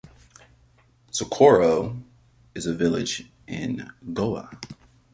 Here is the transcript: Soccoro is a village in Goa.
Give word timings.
Soccoro 1.11 2.01
is 2.55 2.65
a 2.65 2.73
village 2.73 3.29
in 3.47 3.87
Goa. 4.13 4.49